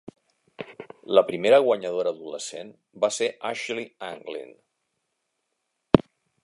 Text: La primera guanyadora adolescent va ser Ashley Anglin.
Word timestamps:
La 1.17 1.23
primera 1.27 1.59
guanyadora 1.67 2.13
adolescent 2.17 2.73
va 3.05 3.11
ser 3.19 3.29
Ashley 3.51 3.87
Anglin. 4.09 4.59